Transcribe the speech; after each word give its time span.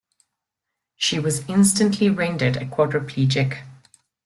She 0.95 1.19
was 1.19 1.47
instantly 1.47 2.09
rendered 2.09 2.57
a 2.57 2.65
quadriplegic. 2.65 3.59